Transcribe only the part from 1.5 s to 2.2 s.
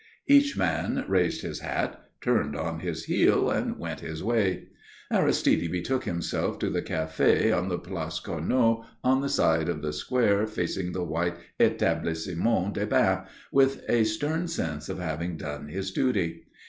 hat,